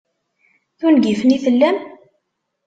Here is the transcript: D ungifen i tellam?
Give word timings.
D 0.79 0.79
ungifen 0.87 1.35
i 1.35 1.37
tellam? 1.45 1.77